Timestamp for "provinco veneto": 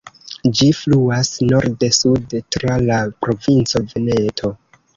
3.27-4.55